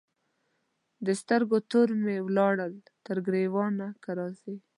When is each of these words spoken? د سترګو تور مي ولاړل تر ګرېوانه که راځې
د 1.05 1.07
سترګو 1.21 1.57
تور 1.71 1.87
مي 2.03 2.17
ولاړل 2.27 2.73
تر 3.05 3.17
ګرېوانه 3.27 3.87
که 4.03 4.11
راځې 4.19 4.55